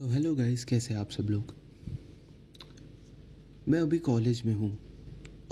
[0.00, 1.54] तो hello guys, कैसे आप सब लोग?
[3.68, 4.78] मैं अभी कॉलेज में हूँ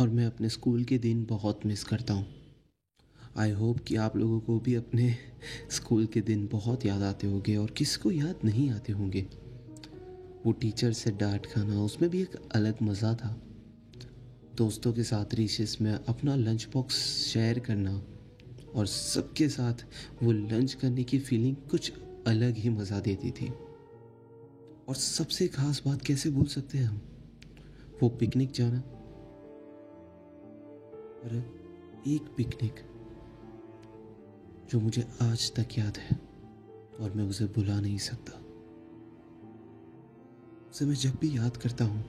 [0.00, 2.26] और मैं अपने स्कूल के दिन बहुत मिस करता हूँ।
[3.36, 5.16] आई होप कि आप लोगों को भी अपने
[5.70, 9.26] स्कूल के दिन बहुत याद आते होंगे और किसको याद नहीं आते होंगे।
[10.46, 13.42] वो टीचर से डांट खाना, उसमें भी एक अलग मज़ा था।
[14.56, 18.02] दोस्तों के साथ रिसेस में अपना लंच बॉक्स शेयर करना
[18.74, 19.86] और सबके साथ
[20.22, 21.92] वो लंच करने की फीलिंग कुछ
[22.26, 23.52] अलग ही मज़ा देती थी।
[24.88, 27.02] और सबसे खास बात कैसे भूल सकते हैं हम?
[28.02, 28.80] वो पिकनिक जाना।
[31.24, 31.36] और
[32.06, 32.74] एक पिकनिक
[34.70, 36.16] जो मुझे आज तक याद है
[37.00, 38.32] और मैं उसे भुला नहीं सकता।
[40.70, 42.04] उसे मैं जब भी याद करता हूँ,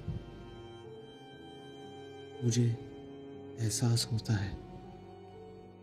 [2.43, 2.65] मुझे
[3.59, 4.57] एहसास होता है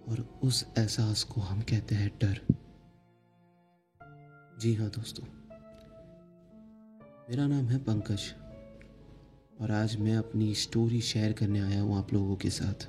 [0.09, 2.47] और उस एहसास को हम कहते हैं डर।
[4.59, 5.42] जी हाँ दोस्तों।
[7.31, 8.23] मेरा नाम है पंकज
[9.61, 12.87] और आज मैं अपनी स्टोरी शेयर करने आया हूँ आप लोगों के साथ।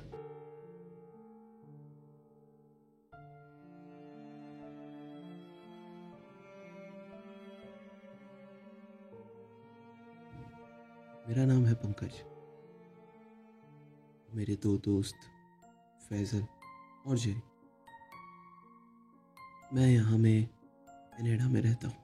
[11.28, 12.22] मेरा नाम है पंकज।
[14.36, 15.30] मेरे दो दोस्त,
[16.08, 16.46] फैज़ल
[17.06, 17.40] और जय
[19.74, 20.46] मैं यहाँ में,
[20.88, 22.03] कनाडा में रहता हूँ।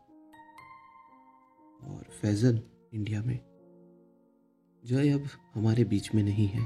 [1.85, 2.63] और फैज़ल
[2.95, 3.39] इंडिया में
[4.85, 6.61] जय अब हमारे बीच में नहीं है।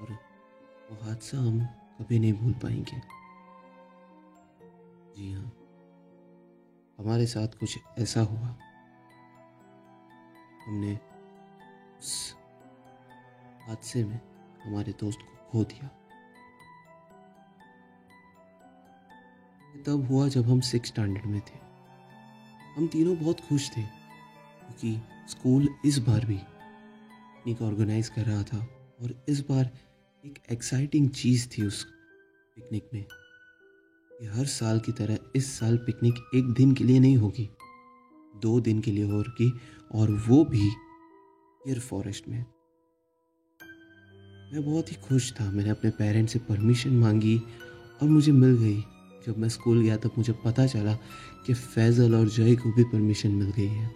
[0.00, 0.10] और
[0.90, 3.00] वो हादसा हम कभी नहीं भूल पाएँगे।
[5.16, 5.52] जी हाँ
[6.98, 8.56] हमारे साथ कुछ ऐसा हुआ।
[10.66, 10.98] हमने
[11.98, 12.36] उस
[13.62, 14.20] हादसे में
[14.62, 15.88] हमारे दोस्त को खो दिया।
[19.86, 21.71] तब हुआ जब हम सिक्स स्टैंडर्ड में थे।
[22.76, 28.58] हम तीनों बहुत खुश थे, क्योंकि स्कूल इस बार भी पिकनिक ऑर्गेनाइज कर रहा था
[29.02, 29.70] और इस बार
[30.24, 31.82] एक एक्साइटिंग चीज़ थी उस
[32.56, 33.04] पिकनिक में
[34.10, 37.48] कि हर साल की तरह इस साल पिकनिक एक दिन के लिए नहीं होगी,
[38.42, 39.50] दो दिन के लिए होगी
[39.94, 40.68] और वो भी
[41.60, 42.44] गिर फॉरेस्ट में।
[44.52, 47.38] मैं बहुत ही खुश था, मैंने अपने पेरेंट्स से परमिशन मांगी
[48.02, 48.82] और मुझे मिल गई।
[49.26, 50.94] जब मैं स्कूल गया तब मुझे पता चला
[51.46, 53.94] कि फैज़ल और जय को भी परमिशन मिल गई है।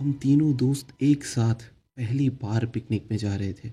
[0.00, 1.54] हम तीनों दोस्त एक साथ
[1.96, 3.68] पहली बार पिकनिक में जा रहे थे।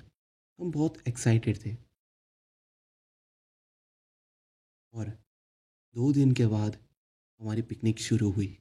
[0.59, 1.77] हम बहुत एक्साइटेड थे।
[4.93, 5.07] और
[5.95, 6.77] दो दिन के बाद
[7.39, 8.57] हमारी पिकनिक शुरू हुई।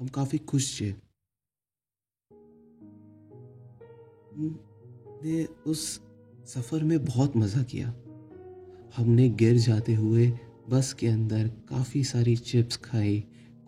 [0.00, 0.90] हम काफ़ी खुश थे।
[4.32, 6.00] हमने उस
[6.44, 7.88] सफ़र में बहुत मज़ा किया।
[8.96, 10.38] हमने गिर जाते हुए
[10.70, 13.18] बस के अंदर काफ़ी सारी चिप्स खाई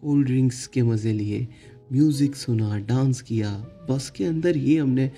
[0.02, 1.46] कोल्ड ड्रिंक्स के मज़े लिए
[1.92, 3.50] म्यूज़िक सुना डांस किया।
[3.90, 5.10] बस के अंदर ही हमने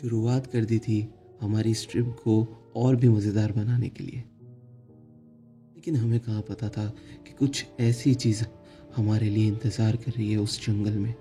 [0.00, 1.06] शुरुआत कर दी थी
[1.40, 2.42] हमारी स्ट्रिप को
[2.76, 4.18] और भी मज़ेदार बनाने के लिए।
[5.76, 6.86] लेकिन हमें कहाँ पता था
[7.26, 8.44] कि कुछ ऐसी चीज़
[8.96, 11.14] हमारे लिए इंतज़ार कर रही है उस जंगल में।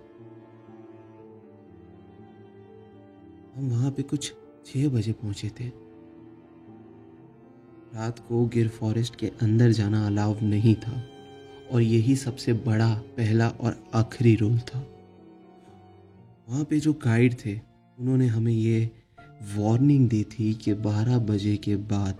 [3.55, 4.33] हम वहाँ पे कुछ
[4.65, 5.71] छः बजे पहुँचे थे।
[7.95, 11.03] रात को गिर फॉरेस्ट के अंदर जाना अलाव नहीं था,
[11.71, 14.79] और यही सबसे बड़ा, पहला और आखिरी रोल था।
[16.49, 17.61] वहाँ पे जो गाइड थे,
[17.99, 18.91] उन्होंने हमें ये
[19.55, 22.19] वार्निंग दी थी कि 12 बजे के बाद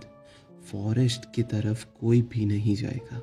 [0.72, 3.22] फॉरेस्ट की तरफ़ कोई भी नहीं जाएगा।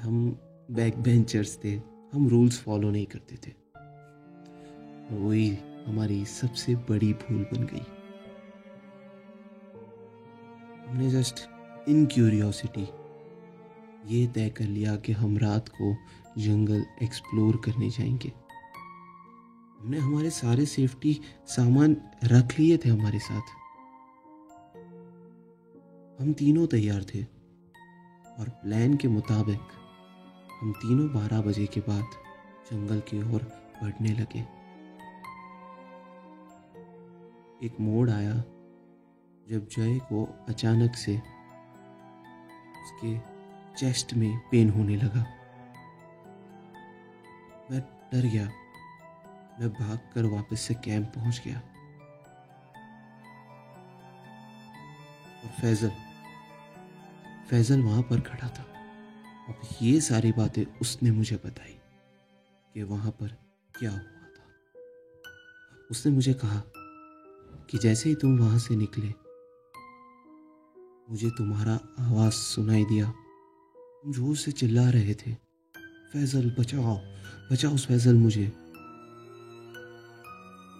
[0.00, 0.38] हम
[0.70, 1.80] बैक बेंचर्स थे,
[2.12, 3.52] हम रूल्स फॉलो नहीं करते थे।
[5.16, 7.99] वही हमारी सबसे बड़ी भूल बन गई।
[10.90, 11.50] हमने जस्ट
[11.88, 12.88] इन क्यूरियोसिटी
[14.06, 15.96] ये तय कर लिया कि हम रात को
[16.38, 18.32] जंगल एक्सप्लोर करने जाएँगे।
[19.80, 23.42] हमने हमारे सारे सेफ्टी सामान रख लिए थे हमारे साथ।
[26.20, 27.22] हम तीनों तैयार थे
[28.38, 29.60] और प्लान के मुताबिक
[30.60, 32.04] हम तीनों बारह बजे के बाद
[32.72, 33.42] जंगल की ओर
[33.82, 34.40] बढ़ने लगे।
[37.66, 38.44] एक मोड़ आया
[39.50, 41.16] जब जय को अचानक से
[42.82, 43.18] उसके
[43.76, 45.20] चेस्ट में पेन होने लगा।
[47.70, 48.46] मैं डर गया।
[49.60, 51.58] मैं भागकर वापस से कैंप पहुँच गया।
[55.44, 55.92] और फैजल
[57.50, 58.62] फैजल वहाँ पर खड़ा था।
[59.48, 61.78] अब ये सारी बातें उसने मुझे बताई
[62.74, 63.28] कि वहाँ पर
[63.78, 64.44] क्या हुआ था।
[65.90, 66.62] उसने मुझे कहा
[67.70, 69.19] कि जैसे ही तुम वहाँ से निकले
[71.10, 73.14] मुझे तुम्हारा आवाज़ सुनाई दिया।
[74.02, 75.34] तुम ज़ोर से चिल्ला रहे थे।
[76.12, 77.00] फैजल, बचाओ
[77.52, 78.52] बचाओ फैजल मुझे।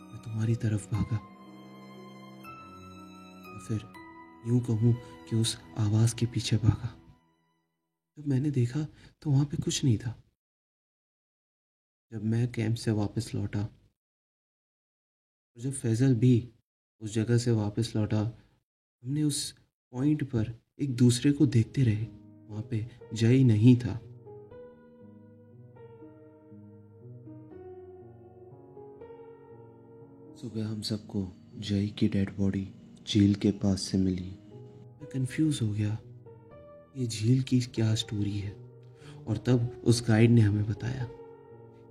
[0.07, 1.17] मैं तुम्हारी तरफ़ भागा।
[3.69, 3.83] फिर
[4.47, 4.97] यूँ कहूँ
[5.31, 6.97] कि उस आवाज़ के पीछे भागा।
[8.19, 8.87] जब मैंने देखा
[9.23, 10.23] तो वहाँ पे कुछ नहीं था।
[12.13, 13.69] जब मैं कैंप से वापस लौटा, और
[15.57, 16.53] जब फैज़ल भी
[17.01, 18.39] उस जगह से वापस लौटा,
[19.03, 19.60] हमने उस
[19.93, 22.07] पॉइंट पर एक दूसरे को देखते रहे।
[22.49, 23.97] वहाँ पे जय नहीं था।
[30.37, 32.69] सुबह हम सबको जय की डेड बॉडी
[33.09, 34.39] झील के पास से मिली।
[35.01, 35.99] मैं कंफ्यूज हो गया
[36.97, 38.57] ये झील की क्या स्टोरी है।
[39.29, 41.05] और तब उस गाइड ने हमें बताया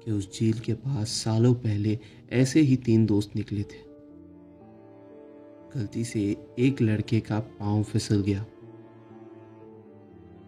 [0.05, 1.99] कि उस झील के पास सालों पहले
[2.29, 3.88] ऐसे ही तीन दोस्त निकले थे।
[5.75, 8.41] गलती से एक लड़के का पाँव फिसल गया।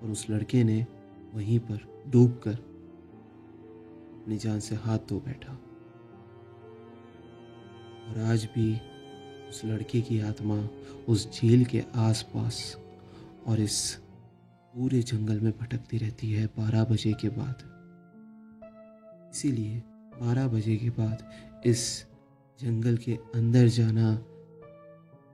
[0.04, 0.86] और उस लड़के ने
[1.34, 5.54] वहीं पर डूब कर अपनी जान से हाथ धो बैठा।
[8.10, 8.82] और आज भी
[9.50, 10.70] उस लड़के की आत्मा
[11.08, 12.78] उस झील के आसपास
[13.48, 13.96] और इस
[14.76, 17.64] पूरे जंगल में भटकती रहती है बारह बजे के बाद।
[19.34, 19.78] इसीलिए
[20.22, 21.32] बारह बजे के बाद
[21.66, 22.06] इस
[22.62, 24.26] जंगल के अंदर जाना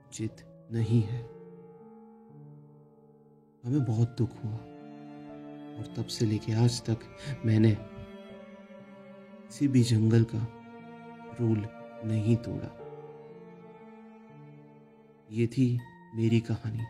[0.08, 0.36] उचित
[0.72, 1.22] नहीं है।
[3.64, 4.56] हमें बहुत दुख हुआ
[5.78, 6.98] और तब से लेके आज तक
[7.46, 7.76] मैंने
[9.46, 10.46] किसी भी जंगल का
[11.40, 11.68] रूल
[12.04, 12.74] नहीं तोड़ा।
[15.30, 15.80] ये थी
[16.14, 16.82] मेरी कहानी।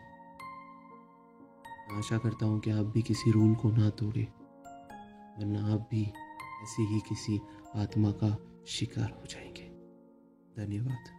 [1.97, 4.23] आशा करता हूँ कि आप भी किसी रूल को ना तोड़े,
[5.39, 6.03] वरना आप भी
[6.63, 7.39] ऐसे ही किसी
[7.75, 8.37] आत्मा का
[8.67, 9.69] शिकार हो जाएँगे।
[10.57, 11.18] धन्यवाद।